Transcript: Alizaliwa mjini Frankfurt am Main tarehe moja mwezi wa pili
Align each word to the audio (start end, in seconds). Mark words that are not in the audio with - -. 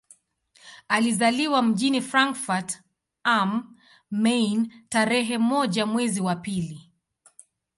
Alizaliwa 0.87 1.61
mjini 1.61 2.01
Frankfurt 2.01 2.81
am 3.23 3.75
Main 4.11 4.73
tarehe 4.89 5.37
moja 5.37 5.85
mwezi 5.85 6.21
wa 6.21 6.35
pili 6.35 6.91